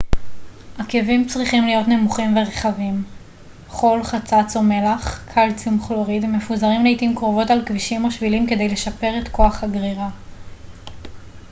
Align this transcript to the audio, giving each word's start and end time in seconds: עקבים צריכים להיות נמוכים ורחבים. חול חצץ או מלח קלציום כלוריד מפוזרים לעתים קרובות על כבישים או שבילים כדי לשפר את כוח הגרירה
עקבים 0.77 1.27
צריכים 1.27 1.65
להיות 1.65 1.87
נמוכים 1.87 2.37
ורחבים. 2.37 3.03
חול 3.67 4.03
חצץ 4.03 4.55
או 4.55 4.61
מלח 4.61 5.25
קלציום 5.33 5.79
כלוריד 5.87 6.25
מפוזרים 6.25 6.85
לעתים 6.85 7.15
קרובות 7.15 7.49
על 7.49 7.65
כבישים 7.65 8.05
או 8.05 8.11
שבילים 8.11 8.47
כדי 8.47 8.67
לשפר 8.67 9.17
את 9.21 9.27
כוח 9.29 9.63
הגרירה 9.63 10.09